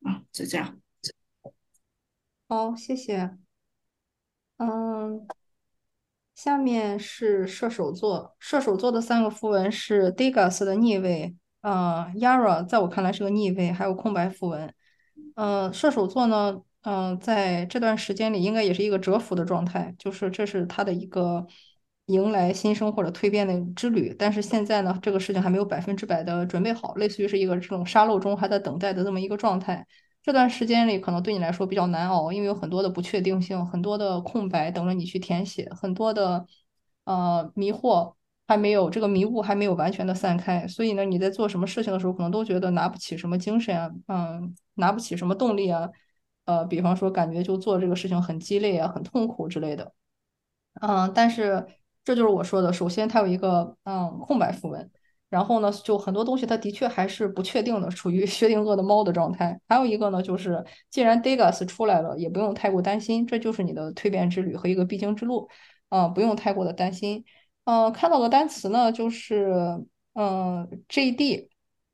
[0.03, 0.79] 啊，就这样。
[2.47, 3.37] 好，谢谢。
[4.57, 5.25] 嗯，
[6.35, 14.73] 下面是射手座，射手座的三个符文是 Degas 的逆位，嗯，Yara 在我看来是个逆位，还有空白符文。
[15.35, 21.45] 嗯，射手座呢，嗯，在这段时间里应该也是一个蛰伏的状态，就是这是他的一个
[22.07, 24.15] 迎来新生或者蜕变的之旅。
[24.17, 29.85] 但是现在呢，这个事情还没有百分之百的准备好，类似于是一个这种沙漏中还在等待的这么一个状态。
[30.23, 36.45] 这段时间里可能对你来说比较难熬，因为有很多的不确定性，很多的空白等着你去填写，很多的
[37.05, 38.13] 呃迷惑
[38.47, 45.89] 还没有这个迷雾还没有完全的散开，所以呢，你在做什么事情的时候，可能都觉得拿不起什么精神啊，嗯，拿不起什么动力啊，
[46.51, 49.93] 呃，比方说感觉就做这个事情很鸡肋啊，很痛苦之类的，
[50.81, 51.65] 嗯，但是
[52.03, 54.89] 这就是我说的，首先它有一个嗯空白符文。
[55.29, 59.57] 然后呢，就很多东西它的确还是不确定的，处于 薛定谔的猫的状态。
[59.65, 65.47] 还有一个呢，就是既然 Degas 出来了，也不用太过担心，这就是你的蜕变之旅和一个必经之路，
[65.87, 67.23] 啊，不用太过的担心。
[67.63, 69.47] 嗯，看到的单词呢，就是
[70.15, 71.47] 嗯 JD，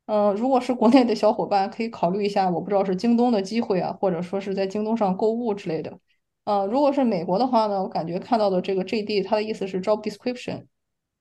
[0.08, 5.98] 嗯，如果是国内的小伙伴可以考虑一下，我不知道是京东的机会啊，或者说是在京东上购物之类的。
[6.44, 10.64] 嗯，如果是美国的话呢，我感觉看到的这个 JD，它的意思是 Job Description。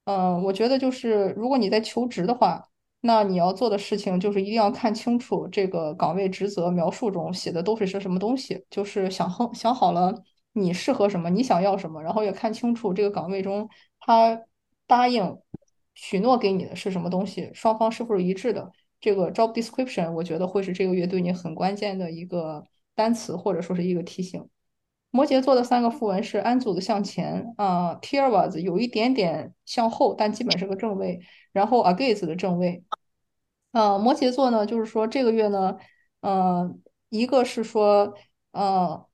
[0.05, 2.69] 嗯，我觉得就是，如果你在求职的话，
[3.01, 10.23] 那你要做的事情就是一定要看清楚这个岗位职责描述中写的都是些什么东西，就是想好想好了
[10.53, 13.69] 你适合什么，你想要什么，然后也看清楚这个岗位中
[13.99, 14.41] 他
[14.87, 15.37] 答应
[15.97, 18.71] 许诺给你的是什么东西，双方是不是一致的。
[18.99, 24.47] 这个 job description 我觉得会是这个月对你很关键的一个单词，或者说是一个提醒。
[25.09, 31.19] 摩羯座的三个符文是安祖的向前啊 t i r v a s 有一点点向后，但基本是个正位。
[31.51, 32.83] 然后 Agaze 的正位。
[33.71, 35.77] 呃，摩羯座呢，就是说这个月呢，
[36.21, 36.71] 呃，
[37.09, 38.13] 一个是说，
[38.51, 39.07] 呃，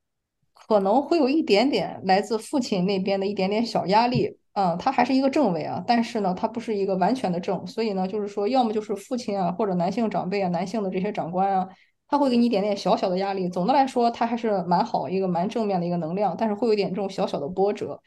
[0.54, 11.68] 可能会有一点点来自父亲那边的一点点小压力，嗯，他还是一个正位啊，但是呢，他不是一个完全的正，所以呢，就是说，要么就是父亲啊，或者男性长辈啊，男性的这些长官啊，
[12.08, 13.50] 他会给你一点点小小的压力。
[13.50, 18.00] 总的来说，他还是蛮好，一个蛮正面的一个能量，但是会有点这种小小的波折。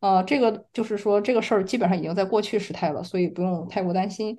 [0.00, 4.36] 啊，这个就是说，这个事儿基本上已经在过去时态了，所以不用太过担心。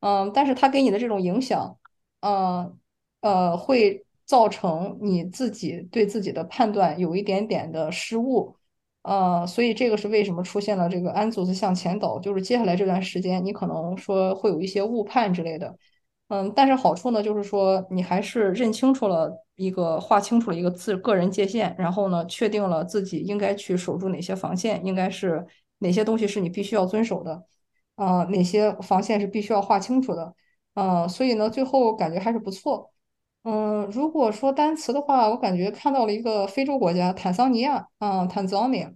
[0.00, 1.78] 嗯，但是他给你的这种影响，
[2.20, 2.76] 嗯
[3.22, 8.54] 呃，会造成你自己对自己的判断有一点点的失误。
[9.02, 15.74] 呃，所以这个是为什么出现了这个安祖子向前倒，就是接下来这段时间你可能说会有一些误判之类的，
[16.28, 25.46] 嗯，但是好处呢，就是说你还是认清楚了一个划清楚了一个自个人界限，然后呢，确定了自己应该去守住哪些防线，应该是
[25.78, 27.44] 哪些东西是你必须要遵守的，
[27.96, 30.34] 啊、哪些防线是必须要划清楚的，
[30.74, 32.92] 啊、所以呢，最后感觉还是不错。
[33.42, 38.92] 嗯，如果说单词的话，我感觉看到了一个非洲国家坦桑尼亚，啊，坦桑尼亚，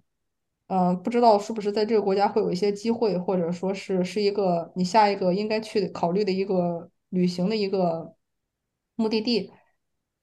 [0.68, 8.14] 嗯，不知道是不是在这个国家会有一些机会，或者说是是一个你下一个应该去考虑的一个旅行的一个
[8.96, 9.50] 目的地。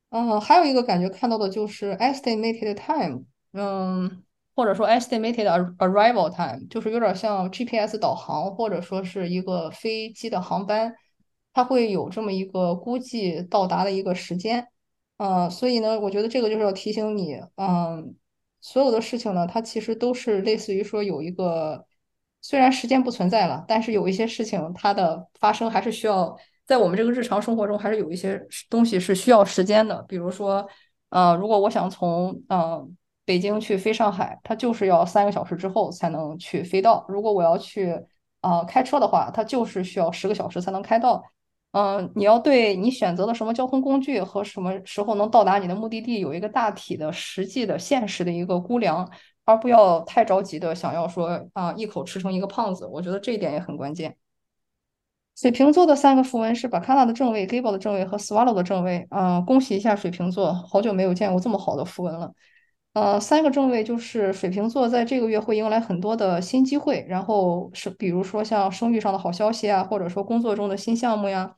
[0.09, 4.23] 嗯，还有一个感觉看到的就是 estimated time，嗯，
[4.55, 5.45] 或者说 estimated
[5.77, 10.93] arrival time，就是有点像 GPS 导航，或者说是一个飞机的航班，
[11.53, 14.67] 它会有这么一个估计到达的一个时间。
[15.17, 18.15] 嗯，所以呢，我觉得这个就是要提醒你，嗯，
[18.59, 21.85] 所有的事情呢，它其实都是类似于说有一个，
[22.41, 26.35] 虽然时间不存在了，但是有一些事情它的发生还是需要
[26.65, 30.01] 在我们这个日常生活中，还是有一些东西是需要时间的。
[30.09, 30.67] 比如说，
[31.09, 32.83] 呃，如果我想从呃
[33.23, 37.95] 北京去飞上海，它就是要三个小时之后才能去飞到；如果我要去
[38.41, 41.23] 呃开车的话，它就是需要十个小时才能开到。
[41.71, 49.09] 嗯，你要对你选择的什么交通工具和什么时候能到达你的目的地有一个大体的、实际的、现实的一个估量，
[49.45, 52.85] 而不要太着急的想要说啊一口吃成一个胖子。
[52.87, 54.17] 我觉得这一点也很关键。
[55.33, 59.07] 水瓶座的三个符文是 Bacana 的正位、Gable 的正位和 Swallow 的正位。
[59.09, 62.33] 啊、恭喜一下水瓶座，好久没有见过这么好的符文了。
[62.93, 71.55] 呃，三个正位就是水瓶座在这个月会迎来很多的新机会，然后是比如说像生育上的好消息啊，或者说工作中的新项目呀，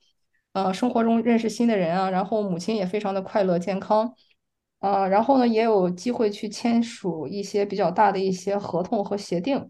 [0.52, 4.13] 呃，生活中认识新的人啊，然后母亲也非常的快乐健康，
[4.80, 9.67] 啊、然后呢也有机会去签署一些比较大的一些合同和协定，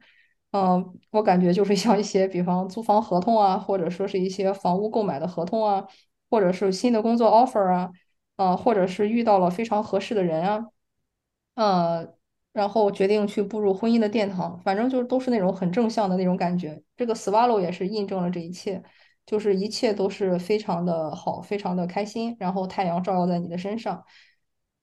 [0.52, 5.88] 嗯、我感觉就是 像一些比方租房合同啊，或者说是一些房屋购买的合同啊，
[6.30, 7.90] 或者是新的工作 offer 啊，
[8.36, 10.66] 啊、或者是遇到了非常合适的人啊。
[11.56, 12.16] 呃，
[12.52, 16.82] 然后决定去步入婚姻的殿堂，反正就是都是那种很正向的那种感觉。
[16.98, 18.82] 这个 Swallow 也是印证了这一切，
[19.26, 24.04] 就是一切都是非常的好，非常的开心，然后太阳照耀在你的身上。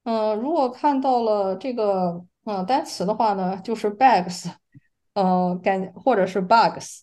[0.05, 4.49] 嗯、如果看到了这个嗯、单词的话呢，就是 bags，
[5.15, 7.01] 呃，感或者是 bugs，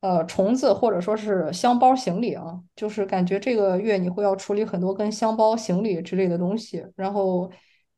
[0.00, 7.48] 呃，虫子或者说是箱包行李啊，就是感觉这个月你会要处理很多跟箱包行李之类的东西，然后。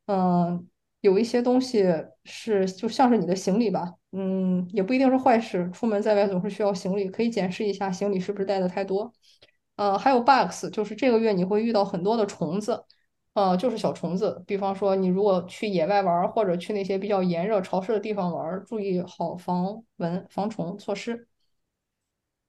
[0.09, 0.65] 嗯，
[1.07, 1.85] 有一些东西
[2.25, 5.69] 是就像是你的行李吧，嗯，也不一定是坏事。
[5.71, 9.11] 出门在外总是需要行李，可以检视一下行李是不是带的太多。
[9.77, 12.83] 呃，还有 bugs，就是这个月你会遇到很多的虫子，
[13.33, 14.43] 呃，就是小虫子。
[14.45, 21.27] 比方说，你如果去野外玩，或者去那些比较炎热潮湿的地方玩，注意好防蚊防虫措施。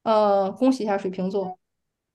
[0.02, 1.58] 呃，恭喜一下水瓶座。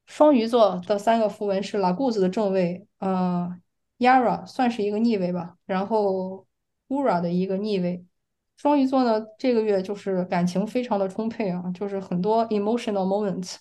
[0.06, 3.56] 双鱼座的三个符文是拉固子的正位，呃
[4.00, 6.46] ，Yara 算是一个逆位吧，然后
[6.90, 8.06] Ura 的一个逆位。
[8.58, 13.56] 双鱼座呢，这个月就是感情非常的充沛啊，就是很多 emotional moments，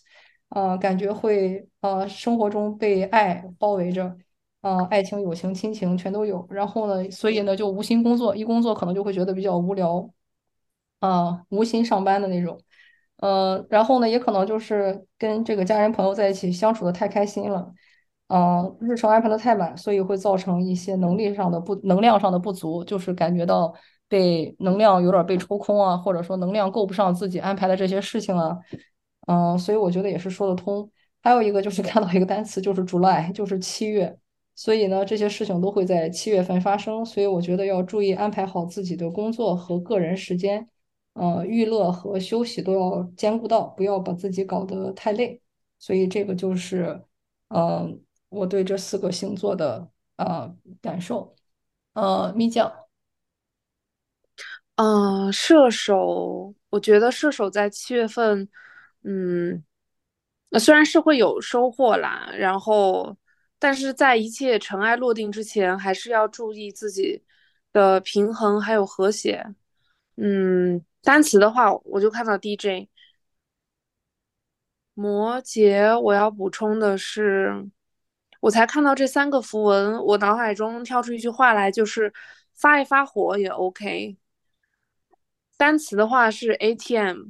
[0.50, 4.16] 呃，感觉会呃生活中被爱包围着，
[4.60, 6.46] 呃，爱情、友情、亲情全都有。
[6.50, 10.08] 然后呢，所以呢就无心工作，一工作可能就会觉得比较无聊，
[11.00, 12.60] 啊、无心上班的那种。
[13.16, 17.72] 呃，然后呢，也可能就是跟这个家人朋友在一起相处的太开心了，
[18.32, 23.74] 嗯、日程安排的太满，所以会造成一些能力上的不，能量上的不足，就是感觉到
[24.08, 28.58] 被能量有点被抽空啊，或者说能量够不上自己安排的这些事情啊，
[29.26, 30.90] 嗯、所以我觉得也是说得通。
[31.22, 34.16] 还有一个就是 看到一个单词，就是 July，就是七月，
[34.54, 40.68] 所以呢，这些事情都会在七月份发生，所以我觉得要注意安排好自己的工作和个人时间。
[41.14, 45.42] 呃，娱乐和休息都要兼顾到，不要把自己搞得太累。
[45.78, 47.02] 所以这个就是，
[47.48, 47.86] 呃，
[48.32, 51.34] 我对这四个星座的呃感受。
[51.92, 52.72] 呃，蜜酱，
[54.76, 58.48] 嗯，射手，我觉得射手在七月份，
[59.04, 59.62] 嗯，
[60.58, 63.14] 虽然是会有收获啦，然后，
[63.58, 67.22] 但是在一切尘埃落定之前，还是要注意自己
[67.72, 69.54] 的平衡还有和谐。
[70.16, 72.88] 嗯，单词的话，我就看到 DJ。
[74.94, 77.68] 摩羯，我要补充的是，
[78.42, 82.12] 我才看到这三个符文，我脑海中跳出一句话来，就是
[82.56, 84.16] 发一发火也 OK。
[85.56, 87.28] 单词的话是 ATM，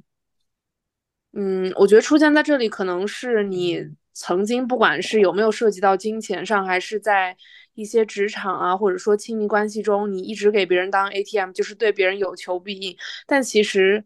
[1.34, 3.84] 嗯，我觉得出现在这里可能是你
[4.14, 7.36] 曾经不管是有没有涉及到金钱上，还是在
[7.74, 12.96] 一些职场啊，或者说亲密关系中，你一直给别人当 ATM，就是对别人有求必应。
[13.26, 14.02] 但其实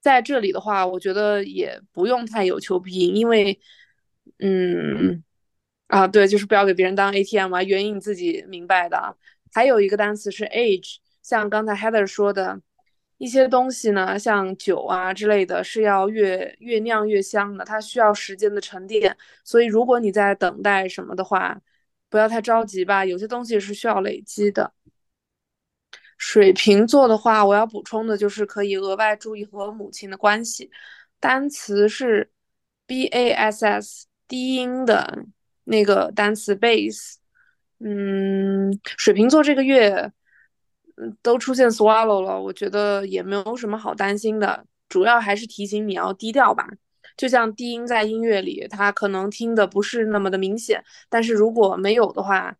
[0.00, 3.58] 在这里的话，我觉得也不用太有求必应，因为，
[4.40, 5.24] 嗯，
[5.90, 9.16] 啊，对，就是不要给别人当 ATM 啊，原因你自己明白的。
[9.52, 12.60] 还有一个单词是 age，像刚才 Heather 说的。
[13.18, 19.14] 一些东西呢，像酒啊之类的，是要越越酿越香的，它需要时间的沉淀。
[19.44, 21.60] 所以，如果你在等待什么的话，
[22.08, 23.04] 不要太着急吧。
[23.04, 24.72] 有些东西是需要累积的。
[26.16, 30.70] 水瓶座的话，我要补充的就是可以额外注意和母亲的关系。
[31.18, 32.30] 单词是
[32.86, 35.26] b a s s，低音的
[35.64, 37.14] 那个单词 base，。
[37.78, 40.12] 嗯，水瓶座这个月。
[41.22, 46.68] 都出现 swallow 了，我觉得也没有什么好担心的，主要还是提醒你要低调吧。
[47.16, 52.54] 就像低音在音乐里，它可能听的不是那么的明显，但是如果没有的话，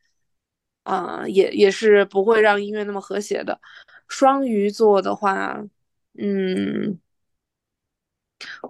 [0.84, 3.60] 啊，也也是不会让音乐那么和谐的。
[4.08, 5.62] 双鱼座的话，
[6.18, 6.98] 嗯，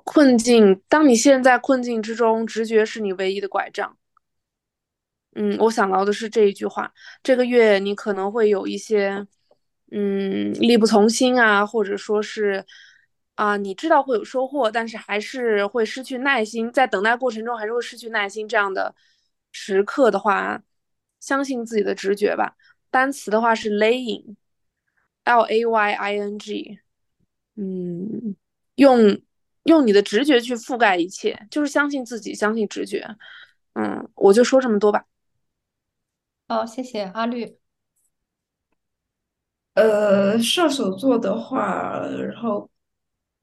[0.03, 3.97] 困境，当你陷在困境之中，直觉是你唯一的拐杖。
[5.35, 6.93] 嗯，我想到的是这一句话。
[7.23, 9.27] 这个月你可能会有一些。
[9.93, 12.65] 嗯，力不从心啊，或者说是
[13.35, 18.47] 啊，你知道会有收获，但是还是会失去耐心，在等待过程中还是会失去耐心。
[18.47, 18.95] 这样的
[19.51, 20.63] 时刻的话，
[21.19, 22.55] 相信自己的直觉吧。
[22.89, 26.79] 单词的话是 laying，L A Y I N G，
[27.57, 28.37] 嗯，
[28.77, 29.21] 用
[29.65, 33.05] 用你的直觉去覆盖一切，就是相信自己，相信直觉。
[33.73, 35.05] 嗯，我就说这么多吧。
[36.51, 37.61] 好，谢谢阿绿。
[39.75, 42.69] 呃，射手座的话，然后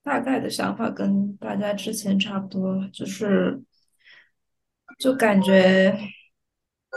[0.04, 3.64] 大概的想法跟大家之前差不多，就是
[5.00, 5.98] 就感觉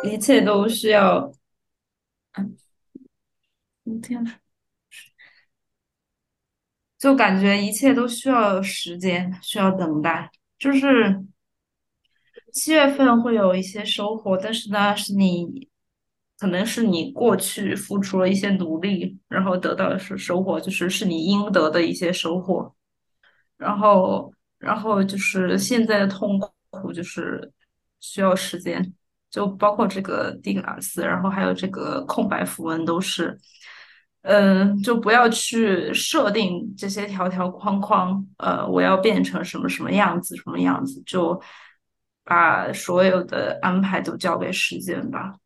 [0.02, 1.32] 一切都需要，
[3.84, 4.32] 嗯，天呐，
[6.98, 10.28] 就感觉一切都需要时间，需要等待。
[10.58, 11.24] 就是
[12.52, 15.69] 七月份会有一些收获，但是呢，是你。
[16.40, 22.74] 可能是你过去付出了一些努力，然后得到的是收获，就是是你应得的一些收获。
[23.58, 27.52] 然后，然后就是现在的痛苦，就是
[28.00, 28.94] 需要时间，
[29.30, 33.38] 就包括这个蒂格拉斯，然后还有这个空白符文都是，
[34.22, 41.38] 嗯，就不要去设定这些条条框框，呃，我要变成什么什么样子，什么样子，就
[42.24, 45.39] 把所有的安排都交给时间吧。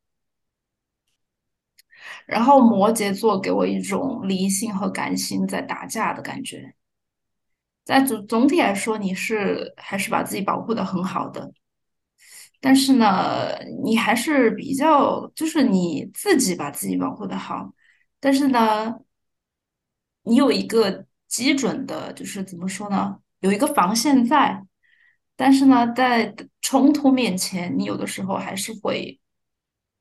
[2.27, 6.75] 然后摩羯座给我一种理性和感性在打架的感觉，
[7.85, 11.53] 在总总体来说，你是还是把自己保护的很好的，
[12.61, 13.49] 但是呢，
[13.83, 17.75] 你还是比较就是你自己把自己保护的好，
[18.21, 18.95] 但是呢，
[20.23, 24.65] 你有一个基准的，就是怎么说呢，有一个防线在，
[25.37, 29.21] 但是呢，在冲突面前，你有的时候还是会，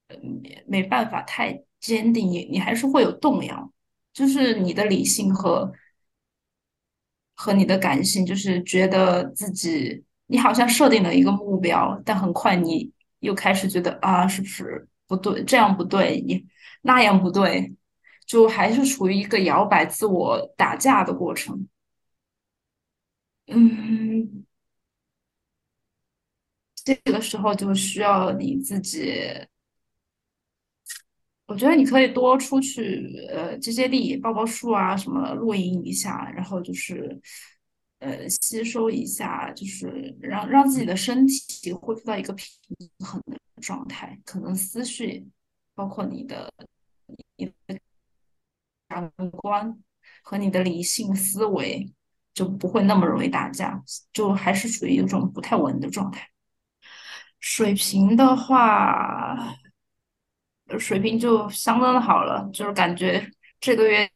[0.07, 1.63] 呃，没没办法太。
[1.83, 3.69] 坚定，你你还是会有动摇，
[4.13, 5.69] 就是你的理性和
[7.35, 15.43] 和你的感性，就是觉得自己你好像设定了一个目标，但很快你又开始觉得啊，是不是不对？
[15.43, 16.47] 这样不对，你
[16.83, 17.75] 那样不对，
[18.25, 21.67] 就还是处于一个摇摆、自我打架的过程。
[23.47, 24.45] 嗯，
[26.85, 29.19] 这个时候就需要你自己。
[31.45, 37.19] 我觉得你可以多出去，呃，接接力、抱抱树啊，什么露营一下，然后就是，
[37.99, 42.47] 呃，吸收一下，就是让让自己的身体恢复到一个平
[42.99, 45.27] 衡的状态，可能思绪，
[45.75, 46.49] 包括你的
[47.35, 47.77] 你的
[48.87, 49.77] 感官
[50.21, 51.93] 和你的理性思维
[52.33, 53.83] 就不会那么容易打架，
[54.13, 56.25] 就还是处于一种不太稳的状态。
[57.41, 59.57] 水平的话。
[60.79, 63.25] 水平就相当的好了，就是感觉
[63.59, 64.09] 这个月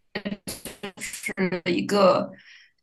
[0.99, 1.33] 是
[1.65, 2.29] 一个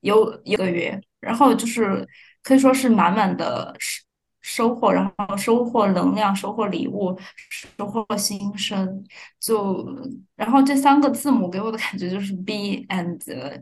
[0.00, 2.06] 有一个月，然后就是
[2.42, 4.04] 可以说是满满的收
[4.44, 7.18] 收获，然后收获能量，收获礼物，
[7.48, 9.02] 收获新生。
[9.40, 9.86] 就
[10.36, 13.18] 然后这三个字母给我的感觉就是 B and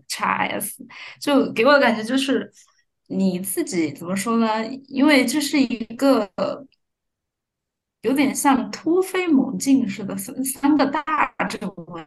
[0.08, 0.86] X S，
[1.20, 2.50] 就给我的感觉就是
[3.06, 4.66] 你自己怎么说呢？
[4.88, 6.28] 因为这是一个
[8.02, 11.02] 有点像突飞猛进似的三三个大
[11.48, 12.04] 正位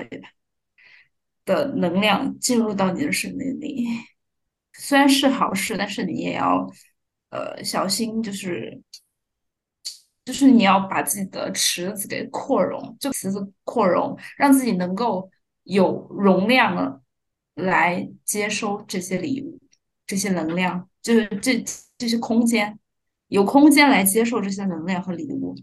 [1.46, 3.86] 的能量进入到你的生命里。
[4.74, 6.70] 虽然是好事，但是你也要
[7.30, 8.82] 呃小心，就是
[10.26, 15.30] 就是你要把自己的池子给扩容，就池子扩容，让自己能够
[15.64, 17.02] 有容量
[17.54, 19.58] 来接收这些礼物、
[20.06, 21.64] 这些能量，就是这
[21.98, 22.78] 这些空间，
[23.28, 25.56] 有空间来接受这些能量和礼物，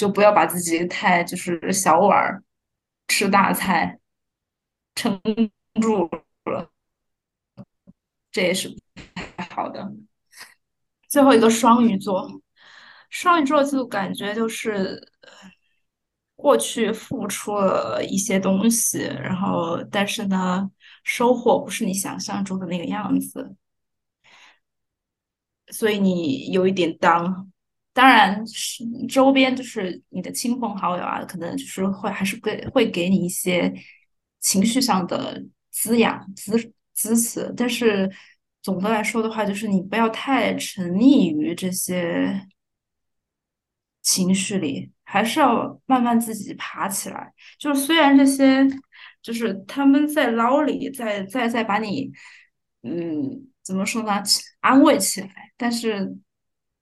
[0.00, 2.42] 就不要把自己太就是小碗儿
[3.06, 3.98] 吃大菜
[4.94, 5.20] 撑
[5.74, 6.08] 住
[6.46, 6.70] 了。
[8.32, 8.76] 这也是不
[9.36, 9.92] 太好的。
[11.06, 12.26] 最后一个双鱼座，
[13.10, 15.12] 双鱼座就感觉就是
[16.34, 20.70] 过去付出了一些东西，然后但是呢，
[21.04, 23.54] 收获不是你想象中的那个样子，
[25.68, 27.52] 所以你有一点当。
[28.00, 33.70] 当然是周边就是你的亲朋好友啊，可能就是会还是给会给你一些
[34.40, 36.72] 情绪上的滋养滋。
[36.92, 38.10] 支持，但是
[38.60, 42.46] 总的来说的话，就是你不要太沉溺于这些
[44.02, 47.32] 情绪里，还是要慢慢自己爬起来。
[47.58, 48.66] 就是虽然这些，
[49.22, 52.12] 就是他们在捞里，在在在把你，
[52.82, 54.22] 嗯，怎么说呢，
[54.60, 56.14] 安慰起来，但是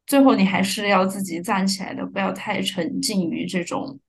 [0.09, 4.01] 最后你还是要自己站起来的，不要太沉浸于这种，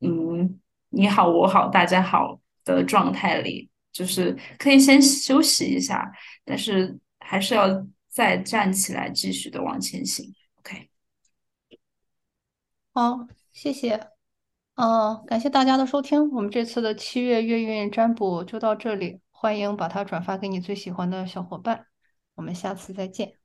[0.00, 0.58] 嗯，
[0.88, 3.68] 你好我好大家好的状态里。
[3.92, 6.08] 就是可以先休息一下，
[6.44, 7.66] 但是还是要
[8.08, 10.32] 再站起来，继续的往前行。
[10.60, 10.88] OK，
[12.92, 14.00] 好，谢谢，
[14.76, 21.86] 嗯，感谢大家的收听，我们这次的七月月运占卜就到这里，欢迎把它转发给你最喜欢的小伙伴，
[22.36, 23.39] 我们下次再见。